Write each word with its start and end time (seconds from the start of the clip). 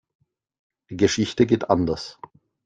Die 0.89 0.97
Geschichte 0.97 1.45
geht 1.45 1.69
anders. 1.69 2.17